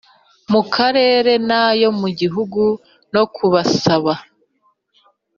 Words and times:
mu 0.51 0.61
karere 0.75 1.31
n 1.47 1.49
ayo 1.65 1.89
mu 1.99 2.09
Gihugu 2.19 2.61
no 3.13 3.23
kubasaba 3.35 4.13